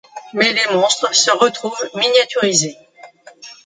Mais 0.33 0.51
les 0.51 0.65
monstres 0.73 1.13
se 1.13 1.29
retrouvent 1.29 1.87
miniaturisés... 1.93 2.75